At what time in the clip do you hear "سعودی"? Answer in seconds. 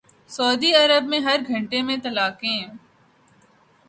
0.29-0.71